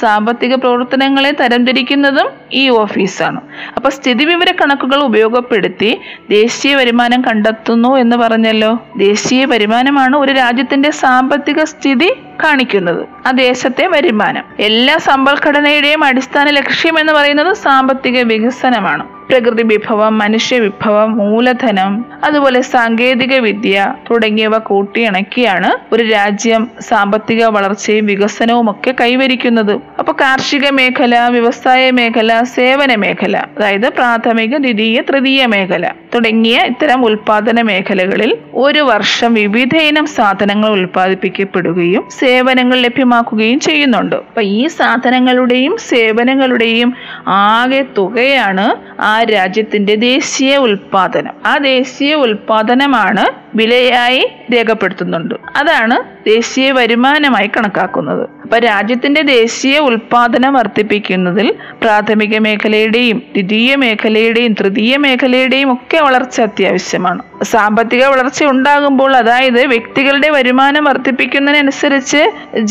സാമ്പത്തിക 0.00 0.54
പ്രവർത്തനങ്ങളെ 0.54 1.30
തരംതിരിക്കുന്നതും 1.40 2.28
ഈ 2.52 2.68
ഓഫീസാണ്. 2.68 3.40
അപ്പൊ 3.76 3.90
സ്ഥിതിവിവര 3.90 4.50
കണക്കുകൾ 4.52 5.00
ഉപയോഗപ്പെടുത്തി 5.02 5.90
ദേശീയ 6.30 6.74
വരുമാനം 6.74 7.20
കണ്ടെത്തുന്നു 7.22 7.96
എന്ന് 7.96 8.16
പറഞ്ഞല്ലോ? 8.16 8.72
ദേശീയ 8.98 9.44
വരുമാനമാണ് 9.44 10.16
ഒരു 10.16 10.32
രാജ്യത്തിന്റെ 10.32 10.90
സാമ്പത്തിക 10.90 11.64
സ്ഥിതി 11.64 12.10
കാണിക്കുന്നത്. 12.44 13.02
ആ 13.28 13.32
ദേശത്തെ 13.44 13.84
വരുമാനം. 13.86 14.44
എല്ലാ 14.68 14.96
സമ്പൽഘടനയുടെയും 15.06 16.02
അടിസ്ഥാന 16.04 16.48
ലക്ഷ്യം 16.58 16.96
എന്ന് 17.00 17.12
പറയുന്നത് 17.12 17.52
സാമ്പത്തിക 17.66 18.18
വികസനമാണ്. 18.32 19.04
പ്രകൃതി 19.30 19.62
വിഭവം 19.62 20.18
മനുഷ്യ 20.18 20.58
വിഭവം 20.58 21.10
മൂലധനം 21.18 21.90
അതുപോലെ 22.24 22.60
സാങ്കേതിക 22.60 23.34
വിദ്യ 23.38 23.74
തുടങ്ങിയവ 24.10 24.58
കൂട്ടിയിണക്കിയാണ് 24.68 25.70
ഒരു 25.94 26.04
രാജ്യം 26.12 26.62
സാമ്പത്തിക 26.80 27.44
വളർച്ചയും 27.56 28.06
വികസനവും 28.06 28.70
ഒക്കെ 28.70 28.94
കൈവരിക്കുന്നത്. 29.00 29.74
അപ്പൊ 29.98 30.12
കാർഷിക 30.12 30.68
മേഖല 30.70 31.16
വ്യവസായ 31.28 31.90
മേഖല 31.90 32.40
സേവന 32.54 32.94
മേഖല 33.04 33.36
അതായത് 33.58 33.88
പ്രാഥമിക 33.88 34.56
ദ്വിതീയ 34.56 35.02
തൃതീയ 35.10 35.46
മേഖല 35.46 35.84
തുടങ്ങിയ 36.14 36.56
ഇത്തരം 36.72 37.04
ഉൽപാദന 37.04 37.60
മേഖലകളിൽ 37.62 38.32
ഒരു 38.64 38.82
വർഷം 38.92 39.34
വിവിധ 39.34 39.76
ഇനം 39.90 40.06
സാധനങ്ങൾ 40.16 40.70
ഉൽപ്പാദിപ്പിക്കപ്പെടുകയും 40.78 42.04
സേവനങ്ങൾ 42.20 42.78
ലഭ്യമാക്കുകയും 43.18 43.60
ചെയ്യുന്നുണ്ട്. 43.60 44.16
അപ്പൊ 44.28 44.42
ഈ 44.42 44.66
സാധനങ്ങളുടെയും 44.66 45.76
സേവനങ്ങളുടെയും 45.90 46.90
ആകെ 47.26 47.82
തുകയാണ് 47.98 48.66
ആ 49.00 49.22
രാജ്യത്തിന്റെ 49.22 49.94
ദേശീയ 49.94 50.56
ഉൽപാദനം. 50.56 51.34
ആ 51.46 51.54
ദേശീയ 51.58 52.14
ഉൽപാദനമാണ് 52.14 53.24
വിലയായി 53.58 54.22
രേഖപ്പെടുത്തുന്നുണ്ട്. 54.54 55.34
അതാണ് 55.56 55.96
ദേശീയ 56.26 56.72
വരുമാനമായി 56.72 57.50
കണക്കാക്കുന്നത്. 57.56 58.24
അപ്പൊ 58.42 58.58
രാജ്യത്തിന്റെ 58.58 59.22
ദേശീയ 59.22 59.78
ഉൽപാദനം 59.78 60.52
വർദ്ധിപ്പിക്കുന്നതിൽ 60.54 61.54
പ്രാഥമിക 61.82 62.38
മേഖലയുടെയും 62.38 63.18
ദ്വിതീയ 63.18 63.76
മേഖലയുടെയും 63.76 64.52
തൃതീയ 64.60 64.96
മേഖലയുടെയും 64.96 65.72
ഒക്കെ 65.72 65.98
വളർച്ച 65.98 66.40
അത്യാവശ്യമാണ്. 66.40 67.22
സാമ്പത്തിക 67.44 68.04
വളർച്ച 68.04 68.44
ഉണ്ടാകുമ്പോൾ 68.44 69.16
അതായത് 69.16 69.66
വ്യക്തികളുടെ 69.66 70.30
വരുമാനം 70.30 70.84
വർദ്ധിപ്പിക്കുന്നതിനനുസരിച്ച് 70.84 72.22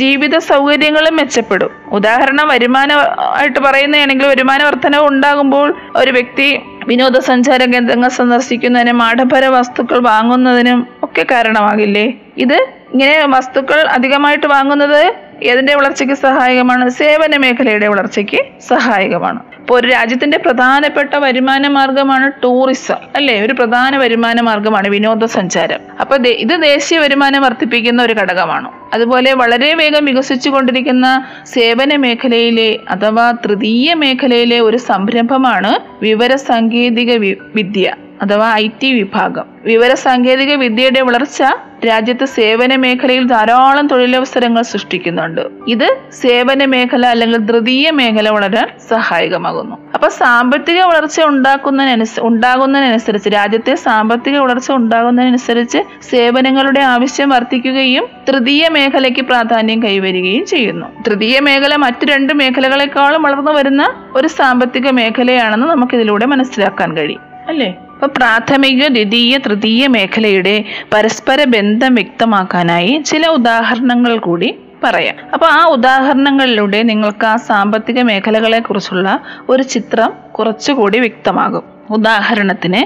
ജീവിത 0.02 0.38
സൗകര്യങ്ങളും 0.38 1.16
മെച്ചപ്പെടും. 1.16 1.72
ഉദാഹരണം 1.92 2.48
വരുമാനമായിട്ട് 2.48 3.60
പറയുന്നതാണെങ്കിൽ 3.60 4.28
വരുമാന 4.28 4.64
വർധനവ് 4.64 5.08
ഉണ്ടാകുമ്പോൾ 5.08 5.68
ഒരു 5.96 6.12
വ്യക്തി 6.12 6.50
വിനോദസഞ്ചാര 6.88 7.66
കേന്ദ്രങ്ങൾ 7.66 8.10
സന്ദർശിക്കുന്നതിനും 8.10 9.02
ആഡംബര 9.04 9.46
വസ്തുക്കൾ 9.46 10.00
വാങ്ങുന്നതിനും 10.00 10.88
ഒക്കെ 11.04 11.26
കാരണമാകില്ലേ? 11.32 12.06
ഇത് 12.38 12.58
ഇങ്ങനെ 12.94 13.26
വസ്തുക്കൾ 13.26 13.80
അധികമായിട്ട് 13.88 14.48
വാങ്ങുന്നത് 14.48 15.02
ഏതിന്റെ 15.44 15.76
വളർച്ചയ്ക്ക് 15.76 16.14
സഹായകമാണ്? 16.14 16.90
സേവന 16.90 17.38
മേഖലയുടെ 17.38 17.88
വളർച്ചയ്ക്ക് 17.88 18.40
സഹായകമാണ്. 18.68 19.42
ഇപ്പോൾ 19.68 19.80
ഒരു 19.80 19.88
രാജ്യത്തിന്റെ 19.88 20.38
പ്രധാനപ്പെട്ട 20.38 21.16
വരുമാന 21.16 21.68
മാർഗമാണ് 21.68 22.32
ടൂറിസം 22.44 23.00
അല്ലേ? 23.16 23.42
ഒരു 23.42 23.54
പ്രധാന 23.54 23.98
വരുമാന 23.98 24.42
മാർഗമാണ് 24.42 24.88
വിനോദസഞ്ചാരം. 24.88 25.82
അപ്പൊ 26.02 26.18
ഇത് 26.18 26.54
ദേശീയ 26.62 27.00
വരുമാനം 27.00 27.42
വർദ്ധിപ്പിക്കുന്ന 27.42 28.04
ഒരു 28.04 28.14
ഘടകമാണ്? 28.14 28.70
അതുപോലെ 28.94 29.34
വളരെ 29.34 29.74
വേഗം 29.74 30.06
വികസിച്ചു 30.06 30.50
കൊണ്ടിരിക്കുന്ന 30.50 31.08
സേവന 31.46 31.96
മേഖലയിലെ 31.96 32.80
അഥവാ 32.90 33.32
തൃതീയ 33.32 33.94
മേഖലയിലെ 33.94 34.60
ഒരു 34.60 34.78
സംരംഭമാണ് 34.78 35.74
വിവര 36.02 36.36
സാങ്കേതിക 36.36 37.12
വിദ്യ. 37.56 37.94
അഥവാ 38.22 38.54
ഐ 38.54 38.68
ടി 38.68 38.94
വിഭാഗം. 38.94 39.46
വിവര 39.66 39.94
സാങ്കേതിക 39.94 40.56
വിദ്യയുടെ 40.56 41.02
വളർച്ച 41.02 41.44
രാജ്യത്ത് 41.88 42.26
സേവന 42.26 42.76
മേഖലയിൽ 42.76 43.28
ധാരാളം 43.28 43.88
തൊഴിലവസരങ്ങൾ 43.88 44.62
സൃഷ്ടിക്കുന്നുണ്ട്. 44.62 45.42
ഇത് 45.68 45.98
സേവന 46.12 46.66
മേഖല 46.66 47.06
അല്ലെങ്കിൽ 47.06 47.38
തൃതീയ 47.38 47.92
മേഖല 47.92 48.30
വളരാൻ 48.30 48.70
സഹായകമാകുന്നു. 48.90 49.78
അപ്പൊ 49.94 50.08
സാമ്പത്തിക 50.08 50.82
വളർച്ച 50.82 51.22
ഉണ്ടാക്കുന്നതിനനുസ 51.22 52.20
ഉണ്ടാകുന്നതിനനുസരിച്ച് 52.20 53.30
രാജ്യത്തെ 53.30 53.76
സാമ്പത്തിക 53.76 54.38
വളർച്ച 54.38 54.72
ഉണ്ടാകുന്നതിനനുസരിച്ച് 54.72 55.78
സേവനങ്ങളുടെ 56.02 56.80
ആവശ്യം 56.80 57.30
വർദ്ധിക്കുകയും 57.30 58.08
തൃതീയ 58.30 58.68
മേഖലയ്ക്ക് 58.70 59.22
പ്രാധാന്യം 59.22 59.84
കൈവരികയും 59.84 60.46
ചെയ്യുന്നു. 60.46 61.04
തൃതീയ 61.08 61.40
മേഖല 61.40 61.76
മറ്റു 61.76 62.06
രണ്ട് 62.06 62.34
മേഖലകളെക്കാളും 62.34 63.24
വളർന്നു 63.24 63.52
വരുന്ന 63.52 64.12
ഒരു 64.16 64.28
സാമ്പത്തിക 64.28 64.90
മേഖലയാണെന്ന് 64.90 65.68
നമുക്കിതിലൂടെ 65.68 66.26
മനസ്സിലാക്കാൻ 66.26 66.98
കഴിയും. 66.98 67.22
അല്ലേ? 67.48 67.76
അപ്പോൾ 67.98 68.10
പ്രാഥമിക 68.18 68.88
ദ്വിതീയ 68.88 69.38
തൃതീയ 69.38 69.88
മേഖലയുടെ 69.88 70.66
പരസ്പര 70.94 71.44
ബന്ധം 71.44 71.96
വ്യക്തമാക്കാനായി 71.96 73.02
ചില 73.06 73.28
ഉദാഹരണങ്ങൾ 73.28 74.18
കൂടി 74.18 74.60
പറയാം. 74.84 75.16
അപ്പോൾ 75.34 75.46
ആ 75.46 75.66
ഉദാഹരണങ്ങളിലൂടെ 75.66 76.84
നിങ്ങൾക്ക് 76.84 77.26
ആ 77.26 77.36
സാമ്പത്തിക 77.36 78.02
മേഖലകളെക്കുറിച്ചുള്ള 78.02 79.20
ഒരു 79.50 79.64
ചിത്രം 79.64 80.14
കുറച്ചുകൂടി 80.32 81.00
വ്യക്തമാകും. 81.00 81.77
ഉദാഹരണത്തിന് 81.90 82.82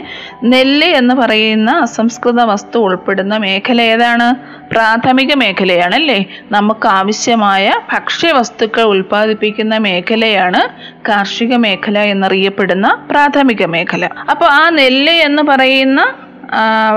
നെല്ല് 0.45 0.85
എന്ന് 0.85 1.13
പറയുന്ന 1.13 1.71
അസംസ്കൃത 1.71 2.41
വസ്തു 2.41 2.79
ഉൾപ്പെടുന്ന 2.79 3.37
മേഖല 3.37 3.81
ഏതാണ്? 3.81 4.27
പ്രാഥമിക 4.71 5.33
മേഖലയാണ് 5.33 5.95
അല്ലേ 5.95 6.25
നമുക്ക് 6.51 6.87
ആവശ്യമായ 6.87 7.71
ഭക്ഷ്യവസ്തുക്കൾ 7.93 8.81
ഉൽപ്പാദിപ്പിക്കുന്ന 8.81 9.77
മേഖലയാണ് 9.77 10.61
കാർഷിക 11.09 11.55
മേഖല 11.55 11.99
എന്നറിയപ്പെടുന്ന 11.99 13.07
പ്രാഥമിക 13.11 13.65
മേഖല. 13.65 14.05
അപ്പോൾ 14.29 14.45
ആ 14.45 14.69
നെല്ല് 14.69 15.11
എന്ന് 15.11 15.43
പറയുന്ന 15.43 16.01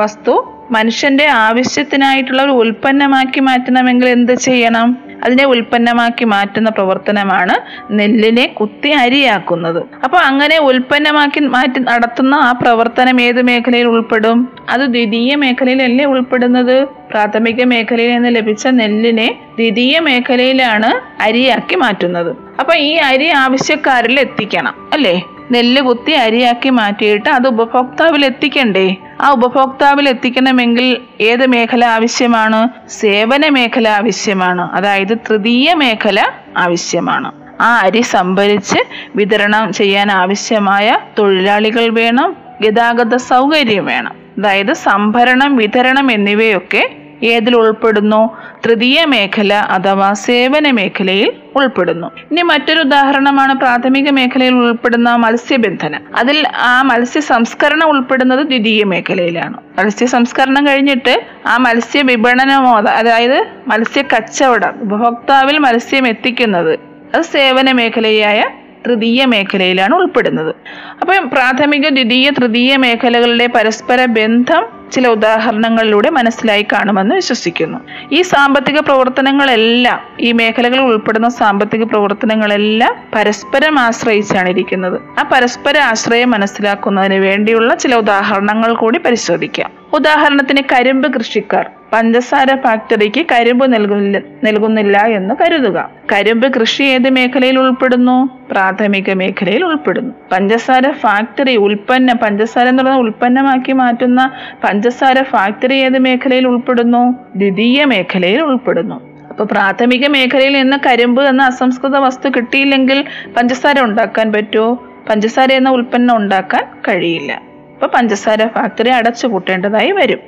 വസ്തു 0.02 0.53
മനുഷ്യന്റെ 0.70 1.26
ആവശ്യത്തിനായിട്ടുള്ള 1.26 2.42
ഒരു 2.42 2.50
ഉൽപ്പന്നമാക്കി 2.50 3.40
മാറ്റണമെങ്കിൽ 3.40 4.08
എന്ത് 4.08 4.32
ചെയ്യണം? 4.32 4.96
അതിനെ 5.24 5.44
ഉൽപ്പന്നമാക്കി 5.44 6.24
മാറ്റുന്ന 6.24 6.70
പ്രവർത്തനമാണ് 6.70 7.54
നെല്ലിനെ 7.90 8.46
കുത്തി 8.46 8.88
അരിയാക്കുന്നത്. 8.88 9.82
അപ്പോൾ 10.04 10.16
അങ്ങനെ 10.16 10.58
ഉൽപ്പന്നമാക്കി 10.58 11.40
മാറ്റി 11.40 11.78
നടത്തുന്ന 11.78 12.34
ആ 12.34 12.52
പ്രവർത്തനം 12.52 13.20
ഏത് 13.20 13.42
മേഖലയിൽ 13.42 13.86
ഉൾപ്പെടും? 13.86 14.52
അത് 14.68 14.80
ദ്വിതീയ 14.80 15.34
മേഖലയിലല്ലേ 15.34 16.04
ഉൾപ്പെടുന്നത്? 16.04 16.84
പ്രാഥമിക 16.84 17.64
മേഖലയിൽ 17.64 18.14
നിന്ന് 18.14 18.36
ലഭിച്ച 18.36 18.66
നെല്ലിനെ 18.66 19.38
ദ്വിതീയ 19.54 19.98
മേഖലയിലാണ് 19.98 21.22
അരിയാക്കി 21.22 21.74
മാറ്റുന്നത്. 21.74 22.36
അപ്പൊ 22.60 22.74
ഈ 22.74 22.94
അരി 22.94 23.26
ആവശ്യക്കാരിൽ 23.26 24.20
എത്തിക്കണം 24.20 24.74
അല്ലേ? 24.92 25.22
നെല്ല് 25.50 25.82
കുത്തി 25.82 26.12
അരിയാക്കി 26.12 26.68
മാറ്റിയിട്ട് 26.68 27.28
അത് 27.28 27.46
ഉപഭോക്താവിൽ 27.46 28.24
എത്തിക്കണ്ടേ? 28.24 28.96
ആ 29.20 29.30
ഉപഭോക്താവിൽ 29.30 30.08
എത്തിക്കണമെങ്കിൽ 30.08 30.96
ഏത് 31.20 31.46
മേഖല 31.46 31.84
ആവശ്യമാണ്? 31.84 32.88
സേവന 32.88 33.48
മേഖല 33.48 33.88
ആവശ്യമാണ്. 33.88 34.70
അതായത് 34.72 35.18
തൃതീയ 35.18 35.74
മേഖല 35.74 36.20
ആവശ്യമാണ്. 36.56 37.32
ആ 37.60 37.80
അരി 37.80 38.00
സംഭരിച്ച് 38.00 38.78
വിതരണം 39.16 39.72
ചെയ്യാൻ 39.72 40.10
ആവശ്യമായ 40.12 40.98
തൊഴിലാളികൾ 41.18 41.88
വേണം 41.88 42.36
ഗതാഗത 42.60 43.16
സൗകര്യം 43.16 43.86
വേണം. 43.86 44.12
അതായത് 44.38 44.72
സംഭരണം 44.72 45.56
വിതരണം 45.56 46.12
എന്നിവയൊക്കെ 46.12 46.90
ഏതിൽ 47.24 47.56
ഉൾപ്പെടുന്നു? 47.56 48.36
തൃതീയ 48.66 49.04
മേഖല 49.04 49.54
അഥവാ 49.54 50.12
സേവന 50.12 50.70
മേഖലയിൽ 50.70 51.32
ഉൾപ്പെടുന്നു. 51.56 52.06
ഇനി 52.06 52.42
മറ്റൊരു 52.42 52.80
ഉദാഹരണമാണ് 52.80 53.58
പ്രാഥമിക 53.58 54.10
മേഖലയിൽ 54.10 54.54
ഉൾപ്പെടുന്ന 54.54 55.16
മത്സ്യബന്ധനം. 55.16 56.02
അതിൽ 56.16 56.48
ആ 56.48 56.82
മത്സ്യ 56.82 57.20
സംസ്കരണം 57.20 57.88
ഉൾപ്പെടുന്നത് 57.88 58.46
ദ്വിതീയ 58.46 58.84
മേഖലയിലാണ്. 58.84 59.56
മത്സ്യ 59.78 60.06
സംസ്കരണം 60.06 60.66
കഴിഞ്ഞിട്ട് 60.66 61.14
ആ 61.46 61.56
മത്സ്യ 61.56 62.02
വിപണനമോ 62.02 62.80
അതായത് 62.80 63.38
മത്സ്യ 63.68 64.02
കച്ചവടം 64.02 64.74
ഉപഭോക്താവിൽ 64.80 65.58
മത്സ്യം 65.58 66.08
എത്തിക്കുന്നത് 66.08 66.74
അത് 67.14 67.22
സേവന 67.22 67.72
മേഖലയായ 67.72 68.44
തൃതീയ 68.86 69.24
മേഖലയിലാണ് 69.24 69.94
ഉൾപ്പെടുന്നത്. 69.94 70.54
അപ്പം 71.00 71.30
പ്രാഥമിക 71.30 71.88
ദ്വിതീയ 71.88 72.30
തൃതീയ 72.30 72.76
മേഖലകളുടെ 72.76 73.46
പരസ്പര 73.46 74.04
ബന്ധം 74.04 74.64
ചില 74.92 75.08
ഉദാഹരണങ്ങളിലൂടെ 75.08 76.10
മനസ്സിലായി 76.10 76.62
കാണുമെന്ന് 76.62 77.14
വിശ്വസിക്കുന്നു. 77.14 77.78
ഈ 78.12 78.22
സാമ്പത്തിക 78.22 78.80
പ്രവർത്തനങ്ങളെല്ലാം 78.80 80.00
ഈ 80.20 80.32
മേഖലകളിൽ 80.32 80.80
ഉൾപ്പെടുന്ന 80.80 81.28
സാമ്പത്തിക 81.28 81.84
പ്രവർത്തനങ്ങളെല്ലാം 81.84 82.96
പരസ്പരം 83.14 83.78
ആശ്രയിച്ചാണ് 83.78 84.48
ഇരിക്കുന്നത്. 84.48 85.00
ആ 85.18 85.30
പരസ്പര 85.32 85.78
ആശ്രയം 85.78 86.30
മനസ്സിലാക്കുന്നതിന് 86.30 87.14
വേണ്ടിയുള്ള 87.14 87.74
ചില 87.74 87.94
ഉദാഹരണങ്ങൾ 87.94 88.74
കൂടി 88.74 88.98
പരിശോധിക്കാം. 88.98 89.70
ഉദാഹരണത്തിന് 89.92 90.62
കരിമ്പ് 90.72 91.14
കൃഷിക്കാർ. 91.14 91.70
പഞ്ചസാര 91.94 92.56
ഫാക്ടറിക്ക് 92.56 93.26
കരിമ്പ് 93.32 93.74
നൽകുന്നില്ല 93.74 94.18
നൽകുന്നില്ല 94.44 94.98
എന്ന് 94.98 95.34
കരുതുക. 95.40 95.90
കരിമ്പ് 96.12 96.54
കൃഷി 96.54 96.82
ഏത് 96.82 97.10
മേഖലയിൽ 97.10 97.58
ഉൾപ്പെടുന്നു? 97.58 98.48
പ്രാഥമിക 98.50 99.12
മേഖലയിൽ 99.12 99.64
ഉൾപ്പെടുന്നു. 99.64 100.14
പഞ്ചസാര 100.32 100.90
ഫാക്ടറി 100.90 101.56
ഉൽപ്പന്നം 101.56 102.16
പഞ്ചസാര 102.16 102.68
എന്ന് 102.68 102.82
പറയുന്ന 102.82 103.00
ഉൽപ്പന്നമാക്കി 103.00 103.72
മാറ്റുന്ന 103.72 104.32
പഞ്ചസാര 104.64 105.22
ഫാക്ടറി 105.22 105.74
ഏത് 105.74 105.98
മേഖലയിൽ 105.98 106.46
ഉൾപ്പെടുന്നു? 106.46 107.14
ദ്വിതീയ 107.36 107.84
മേഖലയിൽ 107.84 108.42
ഉൾപ്പെടുന്നു. 108.42 109.14
അപ്പോൾ 109.30 109.44
പ്രാഥമിക 109.44 110.06
മേഖലയിൽ 110.06 110.52
നിന്ന് 110.52 110.76
കരിമ്പ് 110.86 111.22
എന്ന 111.22 111.42
അസംസ്കൃത 111.42 111.96
വസ്തു 111.96 112.28
കിട്ടിയില്ലെങ്കിൽ 112.28 113.04
പഞ്ചസാര 113.36 113.80
ഉണ്ടാക്കാൻ 113.80 114.32
പറ്റുമോ? 114.32 114.84
പഞ്ചസാര 115.10 115.52
എന്ന 115.52 115.70
ഉൽപ്പന്നം 115.70 116.16
ഉണ്ടാക്കാൻ 116.16 116.64
കഴിയില്ല. 116.88 117.53
അപ്പോൾ 117.74 117.86
പഞ്ചസാര 117.86 118.46
ഫാക്ടറി 118.46 118.88
അടച്ചുപൂട്ടേണ്ടതായി 118.88 119.90
വരും. 119.90 120.18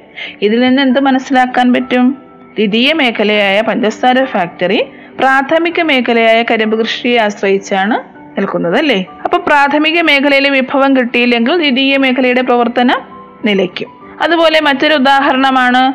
ഇതിൽ 0.43 0.61
നിന്ന് 0.61 0.83
എന്ത് 0.83 1.01
മനസ്സിലാക്കാൻ 1.01 1.73
പറ്റും? 1.73 2.19
ദ്വിതീയ 2.55 2.93
മേഖലയായ 2.93 3.61
പഞ്ചസാര 3.61 4.25
ഫാക്ടറി 4.25 4.85
പ്രാഥമിക 5.19 5.83
മേഖലയായ 5.83 6.43
കരിമ്പ് 6.43 6.79
കൃഷിയെ 6.79 7.19
ആശ്രയിച്ചാണ് 7.19 8.17
നിൽക്കുന്നത് 8.39 8.77
അല്ലേ? 8.77 9.07
അപ്പൊ 9.25 9.39
പ്രാഥമിക 9.39 10.01
മേഖലയിലെ 10.01 10.51
വിഭവം 10.51 10.97
കിട്ടിയില്ലെങ്കിൽ 10.97 11.57
ദ്വിതീയ 11.57 11.97
മേഖലയുടെ 11.97 12.43
പ്രവർത്തനം 12.43 13.01
നിലയ്ക്കും. 13.45 13.89
അതുപോലെ 14.23 14.61
മറ്റൊരു 14.61 14.95
ഉദാഹരണമാണ് 14.95 15.93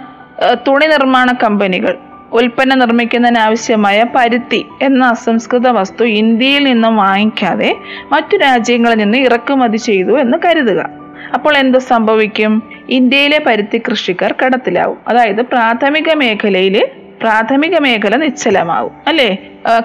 തുണി 0.67 0.85
നിർമ്മാണ 0.85 1.31
കമ്പനികൾ. 1.43 1.97
ഉൽപ്പന്നം 2.33 2.79
നിർമ്മിക്കുന്നതിനാവശ്യമായ 2.79 4.05
പരുത്തി 4.15 4.65
എന്ന 4.81 5.05
അസംസ്കൃത 5.05 5.67
വസ്തു 5.67 6.03
ഇന്ത്യയിൽ 6.03 6.63
നിന്നും 6.63 6.97
വാങ്ങിക്കാതെ 6.97 7.75
മറ്റു 8.11 8.37
രാജ്യങ്ങളിൽ 8.37 8.95
നിന്ന് 8.95 9.17
ഇറക്കുമതി 9.17 9.77
ചെയ്തു 9.77 10.19
എന്ന് 10.19 10.37
കരുതുക. 10.45 11.00
അപ്പോൾ 11.33 11.57
എന്ത് 11.57 11.77
സംഭവിക്കും? 11.77 12.53
ഇന്ത്യയിലെ 12.89 13.39
പരുത്തി 13.39 13.77
കൃഷിക്കാർ 13.77 14.35
കടത്തിലാവും. 14.41 14.97
അതായത് 15.07 15.41
പ്രാഥമിക 15.41 16.13
മേഖലയിൽ 16.13 16.87
പ്രാഥമിക 17.21 17.77
മേഖല 17.77 18.15
നിശ്ചലമാവും. 18.15 18.91
അല്ലേ? 19.07 19.37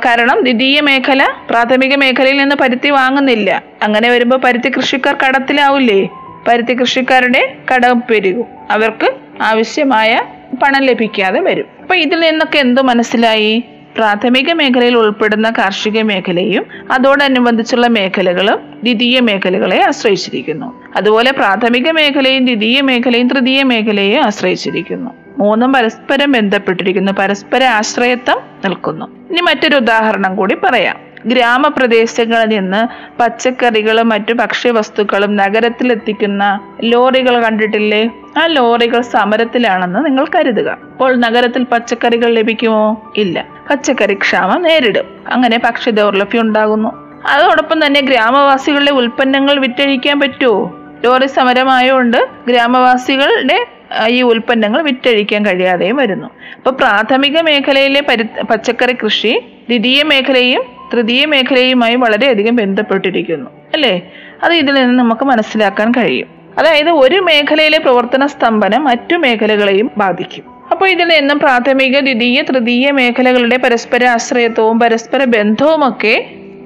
കാരണം 0.04 0.40
ദ്വിതീയ 0.40 0.80
മേഖല 0.80 1.22
പ്രാഥമിക 1.50 1.94
മേഖലയിൽ 1.94 2.36
നിന്ന് 2.36 2.56
പരുത്തി 2.56 2.90
വാങ്ങുന്നില്ല. 2.90 3.62
അങ്ങനെ 3.82 4.10
വരുമ്പോൾ 4.10 4.36
പരുത്തി 4.36 4.68
കൃഷിക്കാർ 4.76 5.16
കടത്തിലാവില്ലേ 5.22 6.08
പരുത്തി 6.48 6.74
കൃഷിക്കാരുടെ 6.80 7.56
കടം 7.74 8.02
പെരുകും. 8.10 8.46
അവർക്ക് 8.70 9.08
ആവശ്യമായ 9.42 10.22
പണം 10.62 10.82
ലഭിക്കാതെ 10.82 11.40
വരും. 11.40 11.66
അപ്പൊ 11.82 11.94
ഇതിൽ 11.94 12.20
നിന്നൊക്കെ 12.20 12.58
എന്തോ 12.58 12.82
മനസ്സിലായി? 12.82 13.62
പ്രാഥമിക 13.96 14.52
മേഖലയിൽ 14.52 14.96
ഉൾപ്പെടുന്ന 14.96 15.50
കാർഷിക 15.50 16.02
മേഖലയും 16.02 16.66
അതോടനുബന്ധിച്ചുള്ള 16.90 17.86
മേഖലകളും 17.86 18.56
ദ്വിതീയ 18.56 19.20
മേഖലകളെ 19.20 19.86
ആശ്രയിച്ചിരിക്കുന്നു. 19.86 20.82
അതുപോലെ 20.96 21.30
പ്രാഥമിക 21.30 21.90
മേഖലയും 21.90 22.44
ദ്വിതീയ 22.44 22.80
മേഖലയും 22.80 23.28
തൃതീയ 23.28 23.62
മേഖലയെ 23.62 24.18
ആശ്രയിച്ചിരിക്കുന്നു. 24.18 25.10
മൂന്നും 25.38 25.72
പരസ്പരം 25.72 26.32
ബന്ധപ്പെട്ടിരിക്കുന്നു. 26.32 27.12
പരസ്പര 27.12 27.64
ആശ്രയത്വം 27.64 28.40
നിൽക്കുന്നു. 28.64 29.06
ഇനി 29.06 29.40
മറ്റൊരു 29.40 29.76
ഉദാഹരണം 29.76 30.36
കൂടി 30.36 30.54
പറയാം. 30.54 31.06
ഗ്രാമപ്രദേശങ്ങളിൽ 31.26 32.58
നിന്ന് 32.58 33.12
പച്ചക്കറികളും 33.18 34.08
മറ്റു 34.08 34.32
ഭക്ഷ്യവസ്തുക്കളും 34.32 35.36
നഗരത്തിലെത്തിക്കുന്ന 35.36 36.60
ലോറികൾ 36.82 37.40
കണ്ടിട്ടില്ലേ? 37.40 38.10
ആ 38.38 38.46
ലോറികൾ 38.46 39.00
സമരത്തിലാണെന്ന് 39.00 40.06
നിങ്ങൾ 40.06 40.26
കരുതുക. 40.34 40.68
അപ്പോൾ 40.68 41.16
നഗരത്തിൽ 41.16 41.62
പച്ചക്കറികൾ 41.64 42.34
ലഭിക്കുമോ? 42.34 43.12
ഇല്ല. 43.16 43.55
പച്ചക്കറി 43.70 44.14
ക്ഷാമം 44.14 44.62
നേരിടും. 44.62 45.24
അങ്ങനെ 45.28 45.58
ഭക്ഷ്യ 45.58 45.90
ദൗർലഭ്യം 45.90 46.40
ഉണ്ടാകുന്നു. 46.40 47.22
അതോടൊപ്പം 47.26 47.86
തന്നെ 47.86 48.00
ഗ്രാമവാസികളുടെ 48.00 48.90
ഉൽപ്പന്നങ്ങൾ 48.90 49.58
വിറ്റഴിക്കാൻ 49.58 50.20
പറ്റുമോ? 50.20 50.82
ലോറി 51.04 51.26
സമരമായതുകൊണ്ട് 51.26 52.28
ഗ്രാമവാസികളുടെ 52.48 53.66
ഈ 54.08 54.22
ഉൽപ്പന്നങ്ങൾ 54.22 54.82
വിറ്റഴിക്കാൻ 54.82 55.46
കഴിയാതെയും 55.46 55.96
വരുന്നു. 55.96 56.26
അപ്പോൾ 56.56 56.70
പ്രാഥമിക 56.70 57.40
മേഖലയിലെ 57.40 58.00
പരി 58.00 58.22
പച്ചക്കറി 58.22 58.92
കൃഷി 58.92 59.38
ദ്വിതീയ 59.38 60.02
മേഖലയും 60.02 60.62
തൃതീയ 60.92 61.26
മേഖലയുമായി 61.26 61.94
വളരെയധികം 61.94 62.56
ബന്ധപ്പെട്ടിരിക്കുന്നു. 62.56 63.50
അല്ലേ? 63.74 64.10
അത് 64.42 64.52
ഇതിൽ 64.52 64.74
നിന്ന് 64.74 64.98
നമുക്ക് 64.98 65.24
മനസ്സിലാക്കാൻ 65.24 65.90
കഴിയും. 65.90 66.28
അതായത് 66.58 66.90
ഒരു 66.90 67.20
മേഖലയിലെ 67.20 67.78
പ്രവർത്തന 67.78 68.26
സ്തംഭനം 68.26 68.84
മറ്റു 68.84 69.16
മേഖലകളെയും 69.16 69.90
ബാധിക്കും. 69.96 70.55
അപ്പോൾ 70.72 70.88
ഇതിൽ 70.88 71.08
നിന്നും 71.08 71.38
പ്രാഥമിക 71.38 72.00
ദ്വിതീയ 72.00 72.42
തൃതീയ 72.42 72.90
മേഖലകളുടെ 72.90 73.56
പരസ്പര 73.56 74.04
ആശ്രയത്വവും 74.04 74.80
പരസ്പര 74.80 75.24
ബന്ധവുമൊക്കെ 75.24 76.16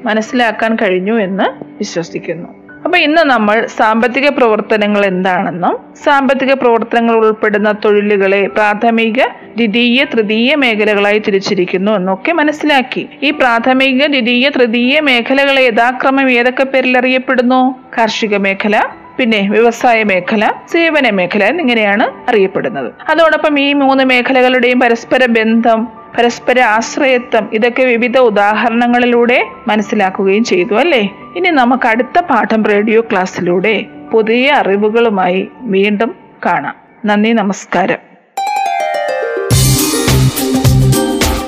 മനസ്സിലാക്കാൻ 0.04 0.74
കഴിഞ്ഞു 0.74 1.20
എന്ന് 1.20 1.46
വിശ്വസിക്കുന്നു. 1.78 2.48
അപ്പൊ 2.84 2.98
ഇന്ന് 2.98 3.22
നമ്മൾ 3.22 3.66
സാമ്പത്തിക 3.66 4.28
പ്രവർത്തനങ്ങൾ 4.28 5.06
എന്താണെന്നും 5.06 5.74
സാമ്പത്തിക 6.04 6.52
പ്രവർത്തനങ്ങൾ 6.52 7.14
ഉൾപ്പെടുന്ന 7.14 7.72
തൊഴിലുകളെ 7.72 8.46
പ്രാഥമിക 8.46 9.18
ദ്വിതീയ 9.56 10.04
തൃതീയ 10.04 10.54
മേഖലകളായി 10.54 11.18
തിരിച്ചിരിക്കുന്നു 11.18 11.92
എന്നൊക്കെ 11.92 12.32
മനസ്സിലാക്കി. 12.32 13.08
ഈ 13.22 13.30
പ്രാഥമിക 13.30 14.06
ദ്വിതീയ 14.06 14.48
തൃതീയ 14.48 15.00
മേഖലകളെ 15.00 15.62
യഥാക്രമം 15.62 16.30
ഏതൊക്കെ 16.30 16.64
പേരിൽ 16.64 16.98
അറിയപ്പെടുന്നു? 16.98 17.60
കാർഷിക 17.98 18.36
മേഖല 18.36 18.76
പിന്നെ 19.20 19.48
വ്യവസായ 19.50 20.02
മേഖല 20.02 20.52
സേവന 20.72 21.10
മേഖല 21.10 21.44
എന്നിങ്ങനെയാണ് 21.44 22.30
അറിയപ്പെടുന്നത്. 22.30 22.92
അതോടൊപ്പം 23.08 23.60
ഈ 23.60 23.72
മൂന്ന് 23.72 24.04
മേഖലകളുടെയും 24.04 24.80
പരസ്പര 24.80 25.26
ബന്ധം 25.26 25.88
പരസ്പര 26.18 26.60
ആശ്രയത്വം 26.60 27.50
ഇതൊക്കെ 27.52 27.82
വിവിധ 27.82 28.18
ഉദാഹരണങ്ങളിലൂടെ 28.18 29.46
മനസ്സിലാക്കുകയും 29.68 30.44
ചെയ്തു 30.44 30.74
അല്ലേ? 30.74 31.10
ഇനി 31.36 31.48
നമുക്ക് 31.48 31.88
അടുത്ത 31.88 32.20
പാഠം 32.20 32.64
റേഡിയോ 32.64 33.00
ക്ലാസ്സിലൂടെ 33.00 33.86
പുതിയ 34.12 34.52
അറിവുകളുമായി 34.52 35.48
വീണ്ടും 35.60 36.14
കാണാം. 36.46 36.74
നന്ദി 37.04 37.30
നമസ്കാരം. 37.30 37.98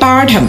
പാഠം. 0.02 0.48